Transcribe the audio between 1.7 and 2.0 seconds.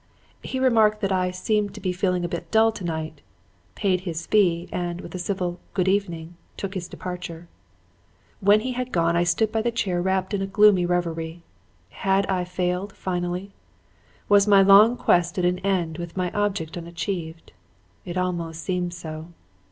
to be